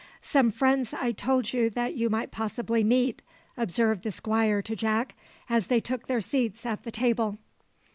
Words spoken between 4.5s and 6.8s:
to Jack, as they took their seats